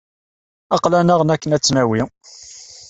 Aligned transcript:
Aql-aneɣ-n 0.75 1.33
akken 1.33 1.55
ad 1.55 1.61
tt-nawi. 1.61 2.01